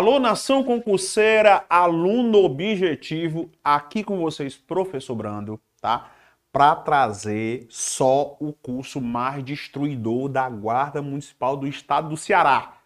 [0.00, 6.10] Alô, nação concurseira, aluno objetivo, aqui com vocês, professor Brando, tá?
[6.50, 12.78] Para trazer só o curso mais destruidor da Guarda Municipal do Estado do Ceará.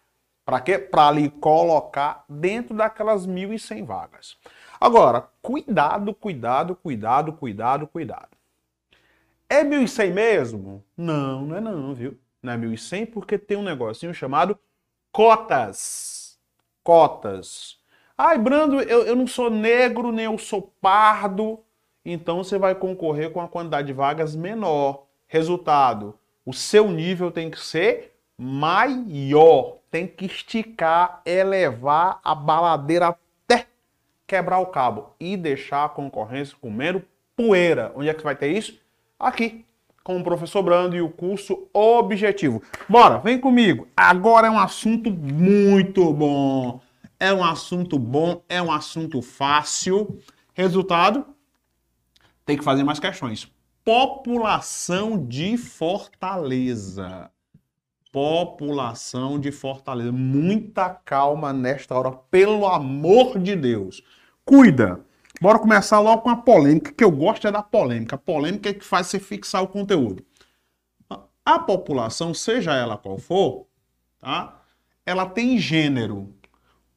[0.43, 0.77] Para quê?
[0.77, 4.37] Para lhe colocar dentro daquelas 1.100 vagas.
[4.77, 8.35] Agora, cuidado, cuidado, cuidado, cuidado, cuidado.
[9.47, 10.83] É 1.100 mesmo?
[10.97, 12.19] Não, não é não, viu?
[12.43, 14.59] Não é 1.100 porque tem um negocinho chamado
[15.13, 16.14] cotas.
[16.85, 17.79] Cotas.
[18.15, 21.59] Ai, Brando, eu, eu não sou negro, nem eu sou pardo.
[22.05, 25.07] Então você vai concorrer com a quantidade de vagas menor.
[25.27, 26.13] Resultado,
[26.45, 29.77] o seu nível tem que ser maior.
[29.89, 33.65] Tem que esticar, elevar a baladeira até
[34.27, 37.03] quebrar o cabo e deixar a concorrência comendo
[37.35, 37.91] poeira.
[37.95, 38.79] Onde é que vai ter isso?
[39.19, 39.65] Aqui,
[40.05, 42.61] com o professor Brando e o curso Objetivo.
[42.87, 43.87] Bora, vem comigo.
[43.97, 46.79] Agora é um assunto muito bom.
[47.19, 50.19] É um assunto bom, é um assunto fácil.
[50.53, 51.25] Resultado:
[52.45, 53.51] tem que fazer mais questões.
[53.83, 57.31] População de Fortaleza.
[58.11, 60.11] População de Fortaleza.
[60.11, 64.03] Muita calma nesta hora, pelo amor de Deus.
[64.45, 65.03] Cuida.
[65.45, 68.15] Bora começar logo com a polêmica, que eu gosto é da polêmica.
[68.15, 70.25] A polêmica é que faz você fixar o conteúdo.
[71.45, 73.67] A população, seja ela qual for,
[74.19, 74.59] tá?
[75.05, 76.33] ela tem gênero.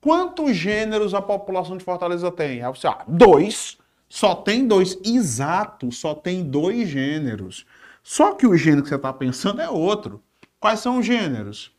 [0.00, 2.62] Quantos gêneros a população de Fortaleza tem?
[2.62, 3.76] Aí você, ah, dois.
[4.08, 4.98] Só tem dois.
[5.04, 7.66] Exato, só tem dois gêneros.
[8.02, 10.22] Só que o gênero que você está pensando é outro.
[10.58, 11.70] Quais são os gêneros?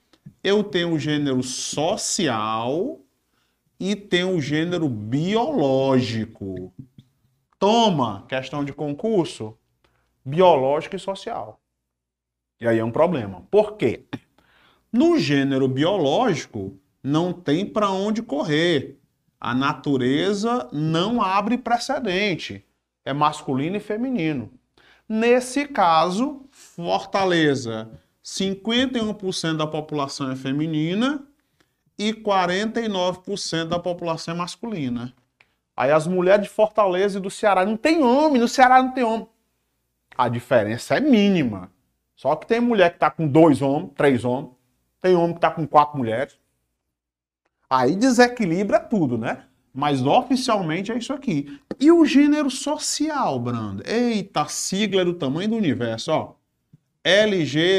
[0.43, 2.99] Eu tenho o gênero social
[3.79, 6.73] e tenho o gênero biológico.
[7.57, 9.57] Toma, questão de concurso,
[10.25, 11.61] biológico e social.
[12.59, 13.41] E aí é um problema.
[13.49, 14.05] Por quê?
[14.91, 18.99] No gênero biológico, não tem para onde correr.
[19.39, 22.65] A natureza não abre precedente.
[23.05, 24.51] É masculino e feminino.
[25.07, 27.89] Nesse caso, Fortaleza,
[28.23, 31.25] 51% da população é feminina
[31.99, 35.13] e 49% da população é masculina.
[35.75, 39.03] Aí as mulheres de Fortaleza e do Ceará não tem homem, no Ceará não tem
[39.03, 39.27] homem.
[40.17, 41.69] A diferença é mínima.
[42.15, 44.51] Só que tem mulher que está com dois homens, três homens,
[45.01, 46.37] tem homem que está com quatro mulheres.
[47.69, 49.43] Aí desequilibra tudo, né?
[49.73, 51.59] Mas oficialmente é isso aqui.
[51.79, 53.83] E o gênero social, Brando?
[53.87, 56.33] Eita, sigla do tamanho do universo, ó.
[57.03, 57.69] LGBTQIA+.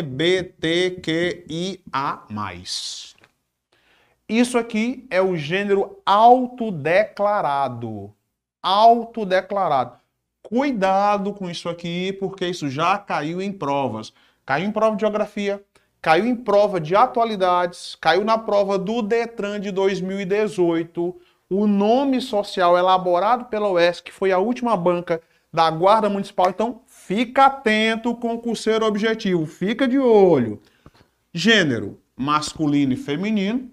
[4.30, 8.14] Isso aqui é o gênero autodeclarado.
[8.62, 9.98] Autodeclarado.
[10.40, 14.12] Cuidado com isso aqui, porque isso já caiu em provas.
[14.46, 15.60] Caiu em prova de geografia,
[16.00, 21.16] caiu em prova de atualidades, caiu na prova do Detran de 2018.
[21.50, 25.20] O nome social elaborado pela UES, que foi a última banca
[25.52, 26.50] da Guarda Municipal.
[26.50, 30.62] Então, fica atento, concurseiro objetivo, fica de olho.
[31.34, 33.72] Gênero masculino e feminino.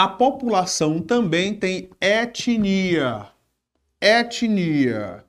[0.00, 3.26] A população também tem etnia.
[4.00, 5.24] Etnia.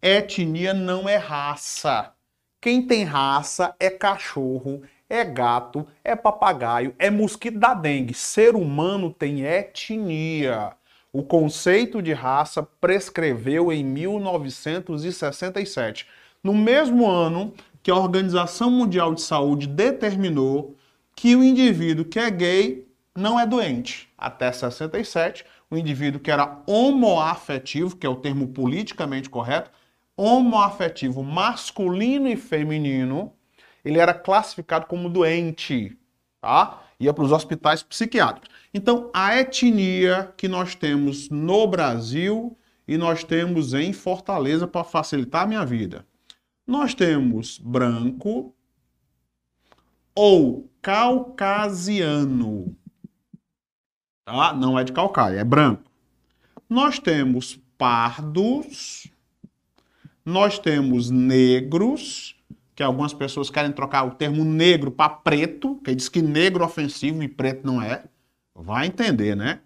[0.00, 2.14] Etnia não é raça.
[2.58, 8.14] Quem tem raça é cachorro, é gato, é papagaio, é mosquito da dengue.
[8.14, 10.72] Ser humano tem etnia.
[11.12, 16.06] O conceito de raça prescreveu em 1967,
[16.42, 20.74] no mesmo ano que a Organização Mundial de Saúde determinou
[21.14, 22.85] que o indivíduo que é gay
[23.20, 24.08] não é doente.
[24.16, 29.70] Até 67, o indivíduo que era homoafetivo, que é o termo politicamente correto,
[30.16, 33.32] homoafetivo masculino e feminino,
[33.84, 35.96] ele era classificado como doente,
[36.40, 36.82] tá?
[36.98, 38.48] Ia para os hospitais psiquiátricos.
[38.72, 42.56] Então, a etnia que nós temos no Brasil
[42.88, 46.06] e nós temos em Fortaleza para facilitar a minha vida.
[46.66, 48.54] Nós temos branco
[50.14, 52.74] ou caucasiano
[54.26, 54.52] tá?
[54.52, 55.84] Não é de calcário, é branco.
[56.68, 59.06] Nós temos pardos,
[60.24, 62.34] nós temos negros,
[62.74, 66.66] que algumas pessoas querem trocar o termo negro para preto, que diz que negro é
[66.66, 68.04] ofensivo e preto não é.
[68.54, 69.60] Vai entender, né?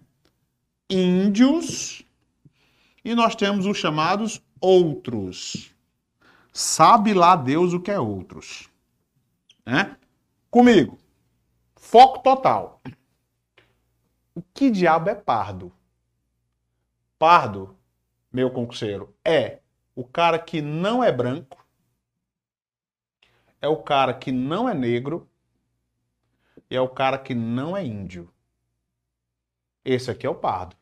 [0.89, 2.03] Índios
[3.03, 5.71] e nós temos os chamados outros.
[6.53, 8.69] Sabe lá Deus o que é outros.
[9.65, 9.95] Né?
[10.49, 10.99] Comigo.
[11.75, 12.81] Foco total.
[14.33, 15.71] O que diabo é pardo?
[17.19, 17.77] Pardo,
[18.31, 19.59] meu concurseiro, é
[19.95, 21.65] o cara que não é branco,
[23.61, 25.29] é o cara que não é negro
[26.69, 28.33] e é o cara que não é índio.
[29.83, 30.75] Esse aqui é o pardo.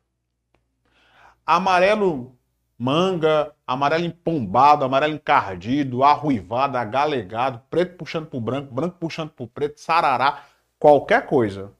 [1.46, 2.38] Amarelo
[2.78, 9.82] manga, amarelo empombado, amarelo encardido, arruivado, agalegado, preto puxando pro branco, branco puxando pro preto,
[9.82, 10.46] sarará,
[10.80, 11.74] qualquer coisa.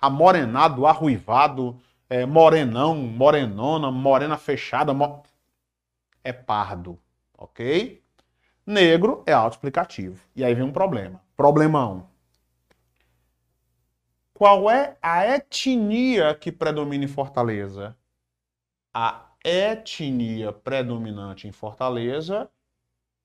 [0.00, 5.22] Amorenado, arruivado, é, morenão, morenona, morena fechada, mo...
[6.24, 6.98] é pardo,
[7.36, 8.02] ok?
[8.64, 10.20] Negro é autoexplicativo.
[10.36, 11.22] E aí vem um problema.
[11.36, 12.08] Problemão.
[14.34, 17.96] Qual é a etnia que predomina em Fortaleza?
[18.94, 22.48] A etnia predominante em Fortaleza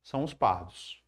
[0.01, 1.03] são os pardos.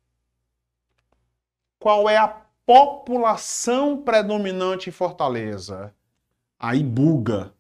[1.79, 5.94] Qual é a população predominante em Fortaleza?
[6.59, 7.53] Aí buga.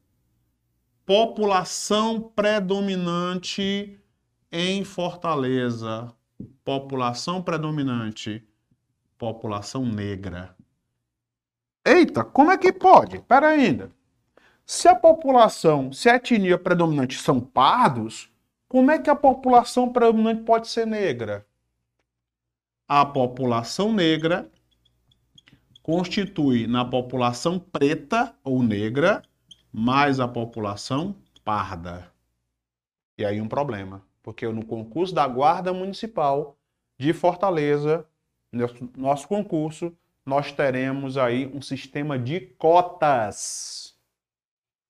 [1.05, 3.99] População predominante
[4.51, 6.11] em Fortaleza.
[6.63, 8.43] População predominante.
[9.17, 10.55] População negra.
[11.85, 13.19] Eita, como é que pode?
[13.19, 13.91] Pera ainda.
[14.65, 18.31] Se a população, se a etnia predominante são pardos,
[18.67, 21.45] como é que a população predominante pode ser negra?
[22.87, 24.51] A população negra
[25.85, 29.21] constitui na população preta ou negra
[29.71, 32.11] mais a população parda.
[33.15, 36.57] E aí um problema, porque no concurso da Guarda Municipal
[36.97, 38.03] de Fortaleza,
[38.97, 39.95] nosso concurso,
[40.25, 43.93] nós teremos aí um sistema de cotas.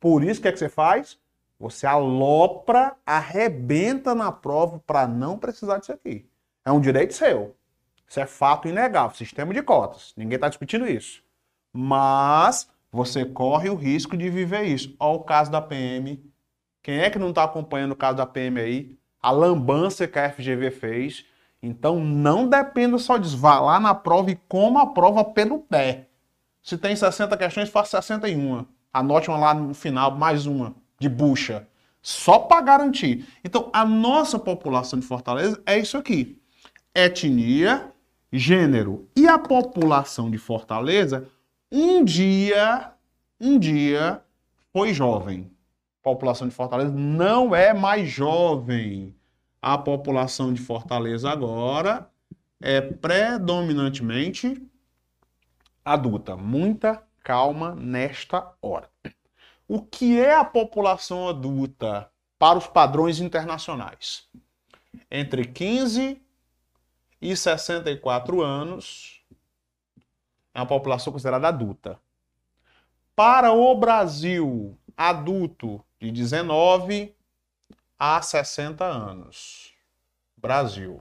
[0.01, 1.19] Por isso, o que, é que você faz?
[1.59, 6.29] Você alopra, arrebenta na prova para não precisar disso aqui.
[6.65, 7.57] É um direito seu.
[8.09, 10.13] Isso é fato inegável, sistema de cotas.
[10.17, 11.26] Ninguém está discutindo isso.
[11.77, 14.95] Mas você corre o risco de viver isso.
[14.99, 16.25] Olha o caso da PM.
[16.83, 18.99] Quem é que não está acompanhando o caso da PM aí?
[19.21, 21.25] A lambança que a FGV fez.
[21.63, 23.37] Então não dependa só disso.
[23.37, 26.09] Vá lá na prova e coma a prova pelo pé.
[26.63, 28.65] Se tem 60 questões, faça 61.
[28.93, 31.69] Anote uma lá no final, mais uma, de bucha.
[32.01, 33.27] Só para garantir.
[33.45, 36.41] Então, a nossa população de Fortaleza é isso aqui:
[36.95, 37.93] etnia,
[38.33, 39.09] gênero.
[39.15, 41.29] E a população de Fortaleza,
[41.71, 42.93] um dia,
[43.41, 44.23] um dia,
[44.73, 45.51] foi jovem.
[46.01, 49.15] A população de Fortaleza não é mais jovem.
[49.61, 52.09] A população de Fortaleza agora
[52.61, 54.63] é predominantemente
[55.85, 56.37] adulta.
[56.37, 58.89] Muita calma nesta hora.
[59.67, 62.09] O que é a população adulta
[62.39, 64.29] para os padrões internacionais?
[65.11, 66.23] Entre 15
[67.21, 69.16] e 64 anos
[70.57, 72.01] é uma população considerada adulta.
[73.15, 77.15] Para o Brasil, adulto de 19
[77.99, 79.75] a 60 anos.
[80.37, 81.01] Brasil.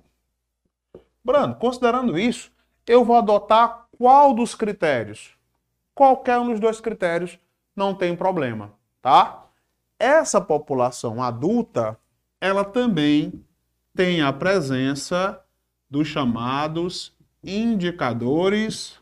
[1.24, 2.51] Brando, considerando isso,
[2.85, 5.35] eu vou adotar qual dos critérios?
[5.95, 7.39] qualquer um dos dois critérios
[7.74, 9.45] não tem problema, tá?
[9.97, 11.97] Essa população adulta,
[12.41, 13.41] ela também
[13.95, 15.41] tem a presença
[15.89, 19.00] dos chamados indicadores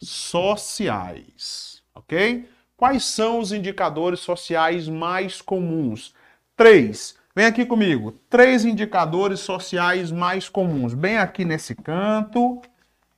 [0.00, 2.48] sociais, ok?
[2.76, 6.14] Quais são os indicadores sociais mais comuns?
[6.56, 7.16] Três.
[7.34, 8.12] Vem aqui comigo.
[8.30, 10.94] Três indicadores sociais mais comuns.
[10.94, 12.60] Bem aqui nesse canto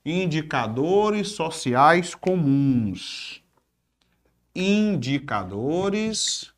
[0.05, 3.43] Indicadores sociais comuns.
[4.57, 6.55] Indicadores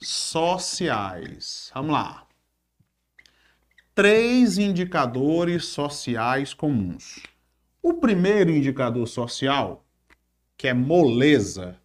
[0.00, 1.72] sociais.
[1.74, 2.24] Vamos lá.
[3.96, 7.20] Três indicadores sociais comuns.
[7.86, 9.84] O primeiro indicador social,
[10.56, 11.78] que é moleza,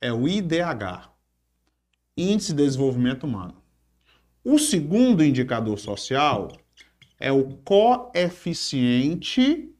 [0.00, 1.08] é o IDH,
[2.16, 3.62] Índice de Desenvolvimento Humano.
[4.42, 6.50] O segundo indicador social
[7.16, 9.72] é o coeficiente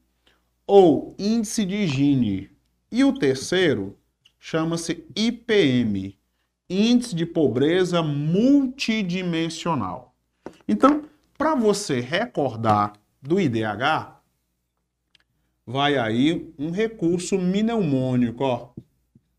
[0.65, 2.49] ou índice de Gini.
[2.89, 3.99] E o terceiro
[4.39, 6.17] chama-se IPM,
[6.69, 10.15] índice de pobreza multidimensional.
[10.69, 14.20] Então, para você recordar do IDH,
[15.71, 18.71] vai aí um recurso mnemônico, ó.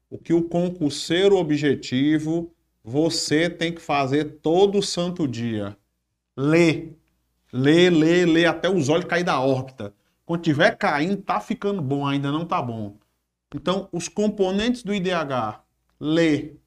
[0.10, 2.52] O que o concurseiro objetivo
[2.84, 5.78] você tem que fazer todo santo dia.
[6.36, 6.98] Ler.
[7.54, 9.94] Ler, ler, ler até os olhos cair da órbita.
[10.26, 12.96] Quando tiver caindo, tá ficando bom, ainda não tá bom.
[13.54, 15.62] Então, os componentes do IDH,
[16.00, 16.58] ler,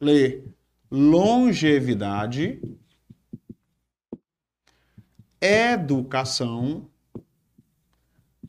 [0.00, 0.44] ler,
[0.88, 2.62] longevidade,
[5.40, 6.88] educação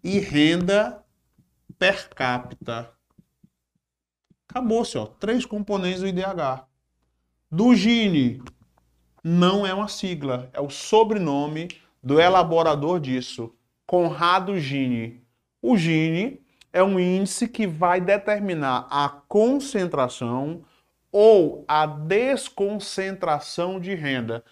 [0.04, 1.04] e renda
[1.77, 2.92] per capita.
[4.50, 5.06] Acabou-se, ó.
[5.06, 6.66] Três componentes do IDH.
[7.50, 8.42] Do Gini,
[9.24, 11.70] não é uma sigla, é o sobrenome
[12.01, 13.54] do elaborador disso,
[13.86, 15.22] Conrado Gini.
[15.62, 20.63] O Gini é um índice que vai determinar a concentração
[21.12, 24.44] ou a desconcentração de renda.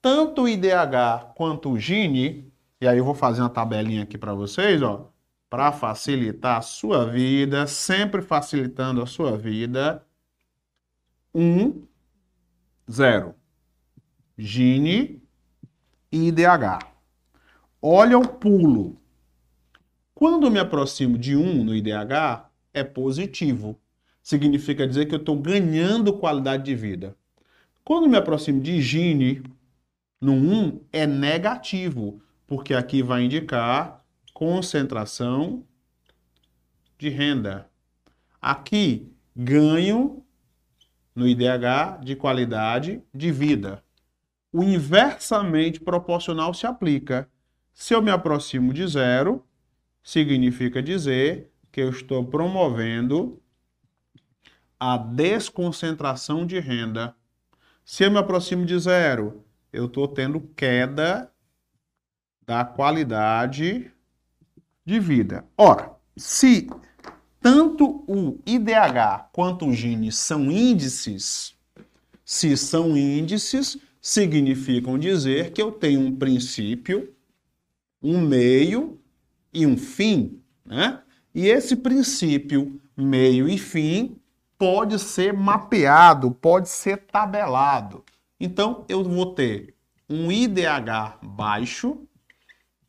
[0.00, 2.52] Tanto o IDH quanto o Gini,
[2.84, 5.10] e aí eu vou fazer uma tabelinha aqui para vocês, ó,
[5.48, 10.04] para facilitar a sua vida, sempre facilitando a sua vida.
[11.34, 11.82] 1, um,
[12.90, 13.34] 0.
[14.36, 15.22] Gini
[16.12, 16.78] e IDH.
[17.80, 19.00] Olha o pulo.
[20.14, 23.80] Quando eu me aproximo de 1 no IDH, é positivo.
[24.22, 27.16] Significa dizer que eu estou ganhando qualidade de vida.
[27.82, 29.42] Quando me aproximo de Gini,
[30.20, 32.20] no 1, é negativo,
[32.54, 35.66] porque aqui vai indicar concentração
[36.96, 37.68] de renda.
[38.40, 40.24] Aqui, ganho
[41.16, 43.82] no IDH de qualidade de vida.
[44.52, 47.28] O inversamente proporcional se aplica.
[47.72, 49.44] Se eu me aproximo de zero,
[50.00, 53.42] significa dizer que eu estou promovendo
[54.78, 57.16] a desconcentração de renda.
[57.84, 61.33] Se eu me aproximo de zero, eu estou tendo queda
[62.46, 63.90] da qualidade
[64.84, 65.44] de vida.
[65.56, 66.68] Ora, se
[67.40, 71.54] tanto o IDH quanto o Gini são índices,
[72.24, 77.14] se são índices, significam dizer que eu tenho um princípio,
[78.02, 79.00] um meio
[79.52, 81.00] e um fim, né?
[81.34, 84.16] E esse princípio, meio e fim
[84.58, 88.04] pode ser mapeado, pode ser tabelado.
[88.38, 89.74] Então eu vou ter
[90.08, 92.06] um IDH baixo,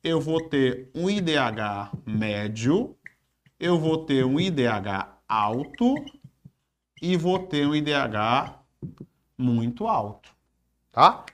[0.06, 2.96] eu vou ter um IDH médio,
[3.60, 5.96] eu vou ter um IDH alto
[7.02, 8.54] e vou ter um IDH
[9.36, 10.30] muito alto,
[10.92, 11.26] tá?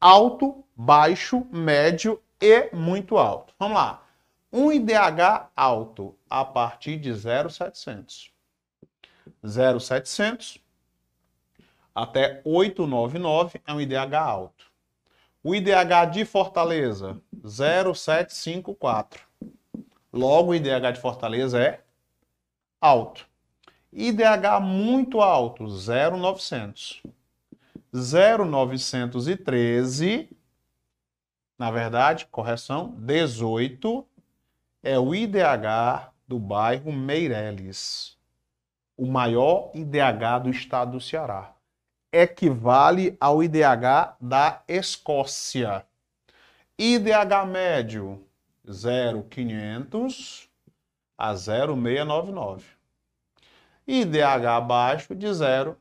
[0.00, 3.52] Alto, baixo, médio e muito alto.
[3.58, 4.06] Vamos lá.
[4.52, 8.30] Um IDH alto a partir de 0,700.
[9.44, 10.58] 0,700
[11.92, 14.71] até 899 é um IDH alto.
[15.44, 19.26] O IDH de Fortaleza, 0,754.
[20.12, 21.82] Logo, o IDH de Fortaleza é
[22.80, 23.26] alto.
[23.92, 27.02] IDH muito alto, 0,900.
[27.92, 30.30] 0,913,
[31.58, 34.06] na verdade, correção, 18
[34.82, 38.18] é o IDH do bairro Meireles,
[38.96, 41.54] o maior IDH do estado do Ceará.
[42.12, 45.86] Equivale ao IDH da Escócia.
[46.78, 48.22] IDH médio
[48.70, 50.46] 0,500
[51.16, 52.66] a 0,699.
[53.86, 55.74] IDH baixo de 0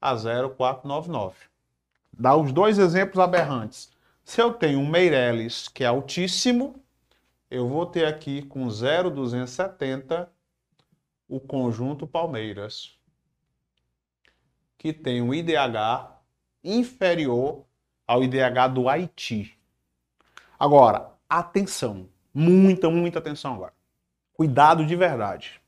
[0.00, 1.36] a 0,499.
[2.12, 3.92] Dá os dois exemplos aberrantes.
[4.24, 6.82] Se eu tenho um Meireles que é altíssimo,
[7.48, 10.28] eu vou ter aqui com 0,270
[11.28, 12.93] o conjunto Palmeiras,
[14.84, 16.12] que tem um IDH
[16.62, 17.64] inferior
[18.06, 19.56] ao IDH do Haiti.
[20.60, 23.72] Agora, atenção, muita, muita atenção agora.
[24.34, 25.58] Cuidado de verdade.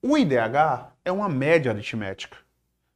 [0.00, 2.38] O IDH é uma média aritmética.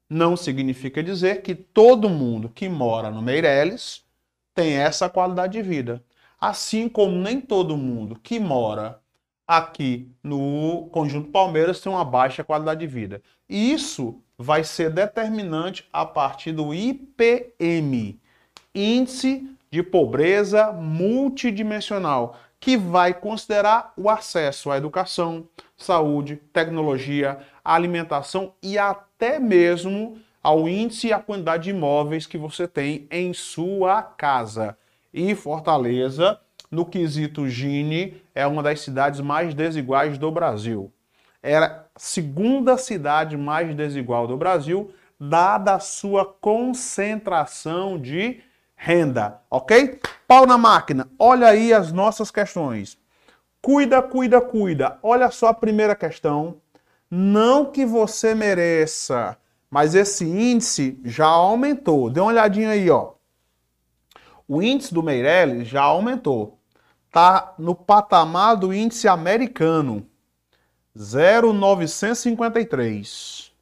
[0.09, 4.03] Não significa dizer que todo mundo que mora no Meireles
[4.55, 6.03] tem essa qualidade de vida.
[6.41, 8.99] Assim como nem todo mundo que mora
[9.47, 13.21] aqui no Conjunto Palmeiras tem uma baixa qualidade de vida.
[13.47, 18.21] Isso vai ser determinante a partir do IPM,
[18.75, 28.79] Índice de Pobreza Multidimensional, que vai considerar o acesso à educação, saúde, tecnologia, alimentação e
[28.79, 34.77] até mesmo ao índice e à quantidade de imóveis que você tem em sua casa
[35.13, 36.39] e Fortaleza,
[36.71, 40.93] no quesito Gini, é uma das cidades mais desiguais do Brasil.
[41.43, 48.41] Era a segunda cidade mais desigual do Brasil dada a sua concentração de
[48.75, 49.99] renda, ok?
[50.29, 52.99] Pau na máquina, olha aí as nossas questões.
[53.63, 54.99] Cuida, cuida, cuida.
[55.03, 56.61] Olha só a primeira questão.
[57.11, 59.37] Não que você mereça,
[59.71, 62.11] mas esse índice já aumentou.
[62.11, 63.13] Dê uma olhadinha aí, ó.
[64.47, 66.61] O índice do Meirelles já aumentou.
[67.11, 70.07] Tá no patamar do índice americano.
[70.97, 73.53] 0,953.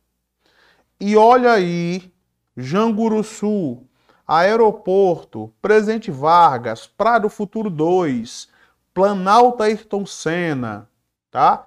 [1.01, 2.13] E olha aí,
[2.57, 3.83] Janguruçu,
[4.27, 8.49] Aeroporto, Presidente Vargas, Prado Futuro 2,
[8.95, 10.89] Planalto Ayrton Senna,
[11.31, 11.67] tá?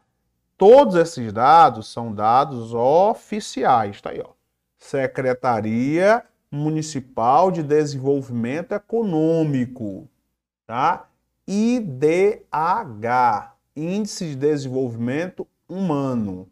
[0.58, 4.30] Todos esses dados são dados oficiais, tá aí, ó.
[4.78, 10.08] Secretaria Municipal de Desenvolvimento Econômico,
[10.66, 11.10] tá?
[11.46, 12.48] IDH,
[13.76, 16.50] Índice de Desenvolvimento Humano.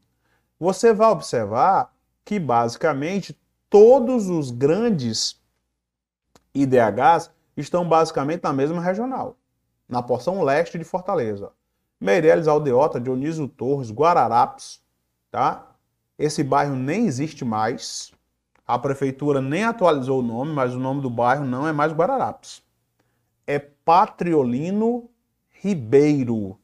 [0.60, 1.94] Você vai observar
[2.24, 5.42] que basicamente todos os grandes
[6.54, 9.38] IDHs estão basicamente na mesma regional,
[9.88, 11.52] na porção leste de Fortaleza.
[12.00, 14.82] Meireles, Aldeota, Dionísio Torres, Guararapes,
[15.32, 15.76] tá?
[16.18, 18.12] Esse bairro nem existe mais.
[18.68, 22.64] A prefeitura nem atualizou o nome, mas o nome do bairro não é mais Guararapes.
[23.46, 25.10] É Patriolino
[25.50, 26.58] Ribeiro,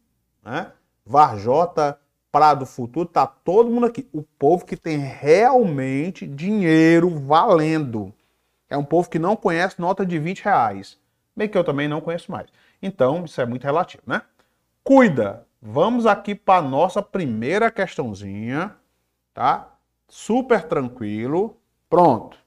[0.43, 0.71] né?
[1.05, 1.99] Varjota,
[2.31, 4.07] Prado Futuro, tá todo mundo aqui.
[4.13, 8.13] O povo que tem realmente dinheiro valendo.
[8.69, 10.97] É um povo que não conhece nota de 20 reais.
[11.35, 12.47] Bem que eu também não conheço mais.
[12.81, 14.21] Então, isso é muito relativo, né?
[14.83, 15.45] Cuida.
[15.61, 18.75] Vamos aqui para nossa primeira questãozinha,
[19.33, 19.75] tá?
[20.07, 21.57] Super tranquilo.
[21.89, 22.37] Pronto.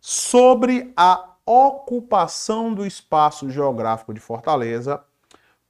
[0.00, 5.02] Sobre a ocupação do espaço geográfico de Fortaleza,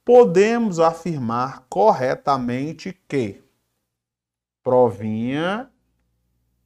[0.03, 3.43] podemos afirmar corretamente que
[4.69, 5.69] provinha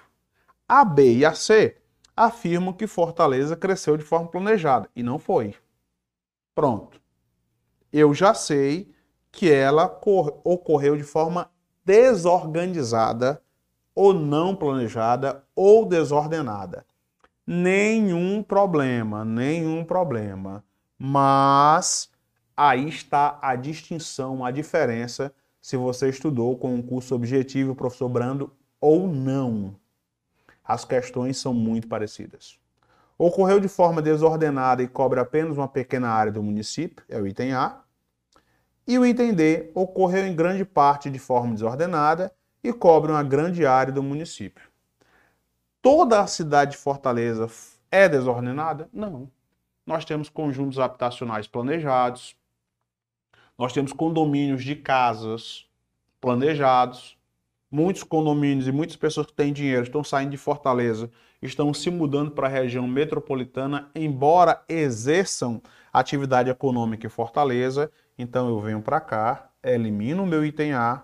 [0.69, 1.75] A B e a C
[2.15, 5.55] afirmam que Fortaleza cresceu de forma planejada e não foi.
[6.53, 7.01] Pronto.
[7.91, 8.93] Eu já sei
[9.31, 9.99] que ela
[10.43, 11.49] ocorreu de forma
[11.83, 13.41] desorganizada
[13.95, 16.85] ou não planejada ou desordenada.
[17.45, 20.63] Nenhum problema, nenhum problema.
[20.97, 22.09] Mas
[22.55, 28.51] aí está a distinção, a diferença se você estudou com um curso objetivo, professor Brando,
[28.81, 29.75] ou não.
[30.63, 32.59] As questões são muito parecidas.
[33.17, 37.53] Ocorreu de forma desordenada e cobre apenas uma pequena área do município, é o item
[37.53, 37.81] A.
[38.85, 43.65] E o item D ocorreu em grande parte de forma desordenada e cobre uma grande
[43.65, 44.72] área do município.
[45.83, 47.49] Toda a cidade de Fortaleza
[47.91, 48.87] é desordenada?
[48.93, 49.29] Não.
[49.85, 52.37] Nós temos conjuntos habitacionais planejados,
[53.57, 55.67] nós temos condomínios de casas
[56.21, 57.17] planejados,
[57.69, 62.31] muitos condomínios e muitas pessoas que têm dinheiro estão saindo de Fortaleza, estão se mudando
[62.31, 67.91] para a região metropolitana, embora exerçam atividade econômica em Fortaleza.
[68.17, 71.03] Então eu venho para cá, elimino o meu item A,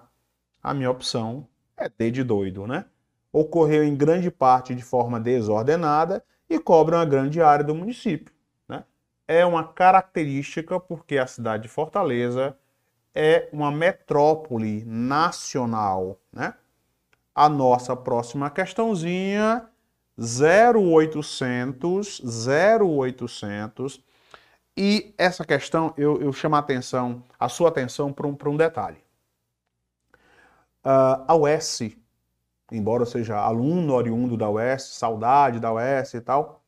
[0.63, 2.85] a minha opção é D de doido, né?
[3.31, 8.33] Ocorreu em grande parte de forma desordenada e cobre uma grande área do município.
[8.67, 8.83] Né?
[9.27, 12.57] É uma característica porque a cidade de Fortaleza
[13.13, 16.19] é uma metrópole nacional.
[16.31, 16.53] Né?
[17.35, 19.67] A nossa próxima questãozinha,
[20.17, 24.03] 0800, 0800,
[24.75, 28.97] e essa questão eu, eu chamo a atenção, a sua atenção para um, um detalhe.
[30.83, 31.97] Uh, a UES
[32.71, 36.63] embora eu seja aluno oriundo da UES, saudade da UES e tal,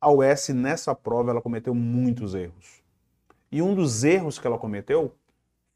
[0.00, 2.82] a UES nessa prova ela cometeu muitos erros.
[3.50, 5.14] E um dos erros que ela cometeu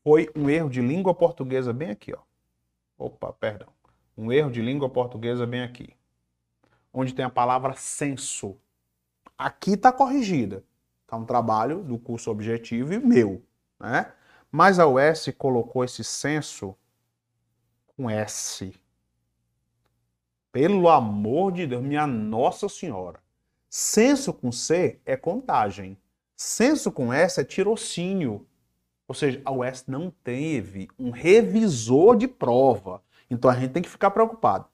[0.02, 2.18] foi um erro de língua portuguesa bem aqui, ó.
[2.98, 3.68] Opa, perdão.
[4.16, 5.94] Um erro de língua portuguesa bem aqui.
[6.92, 8.56] Onde tem a palavra censo.
[9.38, 10.64] Aqui está corrigida.
[11.04, 13.42] Está um trabalho do curso objetivo e meu,
[13.78, 14.12] né?
[14.50, 16.76] Mas a UES colocou esse censo
[17.96, 18.74] com S.
[20.52, 23.20] Pelo amor de Deus, minha Nossa Senhora.
[23.68, 25.96] Censo com C é contagem.
[26.36, 28.44] Censo com S é tirocínio.
[29.06, 33.00] Ou seja, a UES não teve um revisor de prova.
[33.30, 34.66] Então a gente tem que ficar preocupado.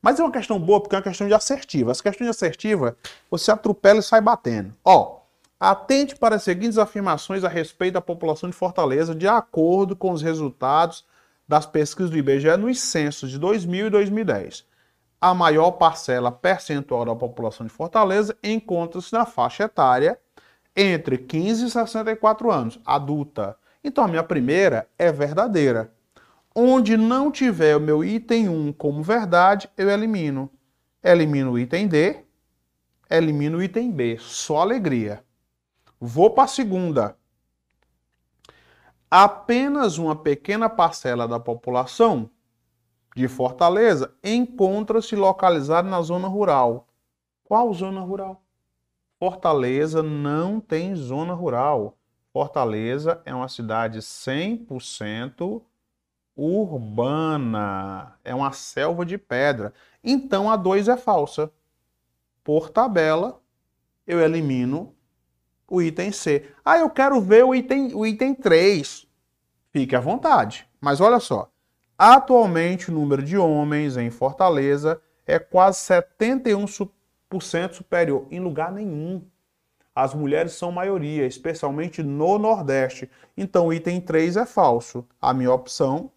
[0.00, 1.90] Mas é uma questão boa porque é uma questão de assertiva.
[1.90, 2.96] Essa questão de assertiva,
[3.30, 4.72] você atropela e sai batendo.
[4.84, 5.20] Ó,
[5.58, 10.22] atente para as seguintes afirmações a respeito da população de Fortaleza de acordo com os
[10.22, 11.04] resultados
[11.48, 14.64] das pesquisas do IBGE nos censos de 2000 e 2010.
[15.24, 20.20] A maior parcela percentual da população de Fortaleza encontra-se na faixa etária
[20.76, 23.56] entre 15 e 64 anos, adulta.
[23.82, 25.90] Então a minha primeira é verdadeira.
[26.54, 30.50] Onde não tiver o meu item 1 como verdade, eu elimino.
[31.02, 32.22] Elimino o item D,
[33.08, 34.18] elimino o item B.
[34.20, 35.24] Só alegria.
[35.98, 37.16] Vou para a segunda.
[39.10, 42.28] Apenas uma pequena parcela da população
[43.14, 46.88] de Fortaleza encontra-se localizada na zona rural.
[47.44, 48.42] Qual zona rural?
[49.18, 51.96] Fortaleza não tem zona rural.
[52.32, 55.62] Fortaleza é uma cidade 100%
[56.36, 58.18] urbana.
[58.24, 59.72] É uma selva de pedra.
[60.02, 61.52] Então a 2 é falsa.
[62.42, 63.40] Por tabela,
[64.06, 64.94] eu elimino
[65.68, 66.52] o item C.
[66.64, 69.06] Ah, eu quero ver o item, o item 3.
[69.70, 70.68] Fique à vontade.
[70.80, 71.53] Mas olha só.
[71.98, 76.88] Atualmente, o número de homens em Fortaleza é quase 71%
[77.72, 78.26] superior.
[78.30, 79.22] Em lugar nenhum
[79.94, 83.08] as mulheres são maioria, especialmente no Nordeste.
[83.36, 85.06] Então, item 3 é falso.
[85.22, 86.10] A minha opção,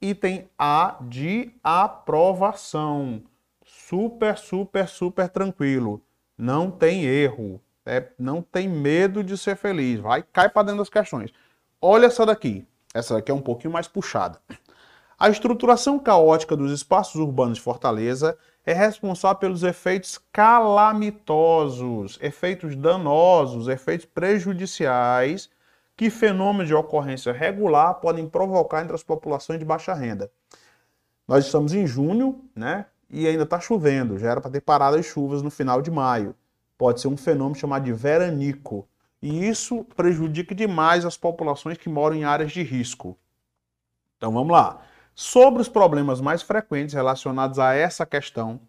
[0.00, 3.22] item A de aprovação.
[3.64, 6.00] Super, super, super tranquilo.
[6.38, 7.60] Não tem erro.
[7.84, 9.98] É, não tem medo de ser feliz.
[9.98, 11.32] Vai, cai para dentro das questões.
[11.80, 12.64] Olha essa daqui.
[12.94, 14.40] Essa daqui é um pouquinho mais puxada.
[15.18, 23.66] A estruturação caótica dos espaços urbanos de Fortaleza é responsável pelos efeitos calamitosos, efeitos danosos,
[23.66, 25.48] efeitos prejudiciais
[25.96, 30.30] que fenômenos de ocorrência regular podem provocar entre as populações de baixa renda.
[31.26, 32.84] Nós estamos em junho, né?
[33.08, 36.34] E ainda está chovendo, já era para ter parado as chuvas no final de maio.
[36.76, 38.86] Pode ser um fenômeno chamado de veranico.
[39.22, 43.16] E isso prejudica demais as populações que moram em áreas de risco.
[44.18, 44.82] Então vamos lá.
[45.18, 48.60] Sobre os problemas mais frequentes relacionados a essa questão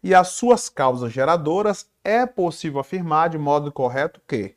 [0.00, 4.54] e as suas causas geradoras, é possível afirmar de modo correto que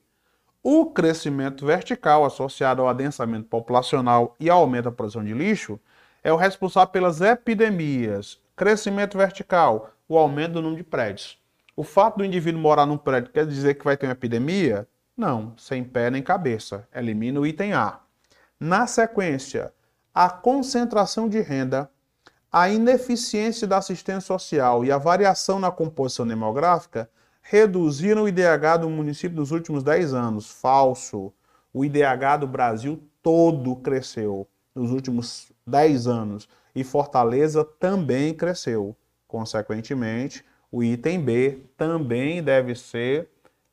[0.61, 5.79] o crescimento vertical associado ao adensamento populacional e ao aumento da produção de lixo
[6.23, 8.39] é o responsável pelas epidemias.
[8.55, 11.41] Crescimento vertical, o aumento do número de prédios.
[11.75, 14.87] O fato do indivíduo morar num prédio quer dizer que vai ter uma epidemia?
[15.17, 16.87] Não, sem pé nem cabeça.
[16.93, 18.01] Elimina o item A.
[18.59, 19.73] Na sequência,
[20.13, 21.89] a concentração de renda,
[22.51, 27.09] a ineficiência da assistência social e a variação na composição demográfica
[27.41, 30.49] reduziram o IDH do município nos últimos 10 anos.
[30.49, 31.31] Falso.
[31.71, 38.95] O IDH do Brasil todo cresceu nos últimos 10 anos e Fortaleza também cresceu.
[39.27, 43.29] Consequentemente, o item B também deve ser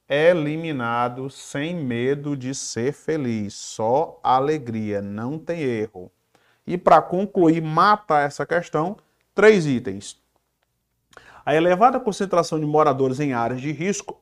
[0.09, 3.55] eliminado sem medo de ser feliz.
[3.55, 6.11] Só alegria, não tem erro.
[6.67, 8.97] E para concluir, mata essa questão,
[9.35, 10.21] três itens.
[11.45, 14.21] A elevada concentração de moradores em áreas de risco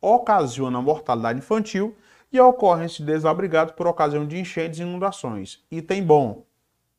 [0.00, 1.96] ocasiona mortalidade infantil
[2.30, 5.64] e a ocorrência de desabrigados por ocasião de enchentes e inundações.
[5.70, 6.44] Item bom.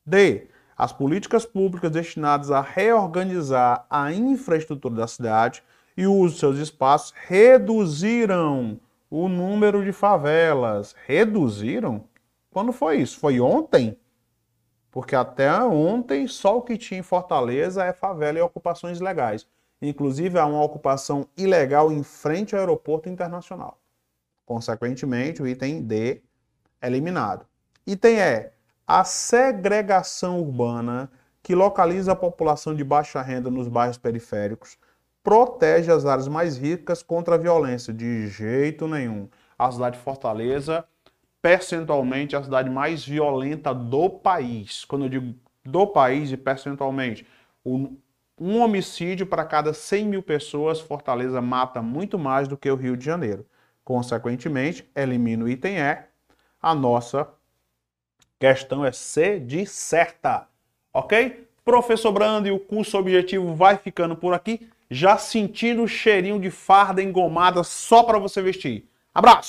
[0.04, 0.48] D.
[0.76, 5.64] As políticas públicas destinadas a reorganizar a infraestrutura da cidade
[5.96, 8.80] e o uso de seus espaços reduziram
[9.10, 10.96] o número de favelas.
[11.06, 12.04] Reduziram?
[12.52, 13.20] Quando foi isso?
[13.20, 13.98] Foi ontem?
[14.98, 19.46] Porque até ontem só o que tinha em Fortaleza é favela e ocupações ilegais.
[19.80, 23.78] Inclusive há uma ocupação ilegal em frente ao aeroporto internacional.
[24.44, 26.24] Consequentemente, o item D
[26.82, 27.46] é eliminado.
[27.86, 28.50] Item E,
[28.88, 31.12] a segregação urbana
[31.44, 34.80] que localiza a população de baixa renda nos bairros periféricos
[35.22, 37.94] protege as áreas mais ricas contra a violência.
[37.94, 39.30] De jeito nenhum.
[39.60, 40.84] A cidade de Fortaleza
[41.48, 44.84] percentualmente a cidade mais violenta do país.
[44.84, 45.34] Quando eu digo
[45.64, 47.26] do país e percentualmente,
[47.66, 47.96] um,
[48.38, 53.06] homicídio para cada 100 mil pessoas, Fortaleza mata muito mais do que o Rio de
[53.06, 53.46] Janeiro.
[53.82, 55.98] Consequentemente, elimina o item E.
[56.62, 57.26] A nossa
[58.38, 60.50] questão é C de certa.
[60.94, 61.48] Ok?
[61.64, 66.52] Professor Brando e o curso objetivo vai ficando por aqui, já sentindo o cheirinho de
[66.52, 68.86] farda engomada só para você vestir.
[69.16, 69.46] Abraço!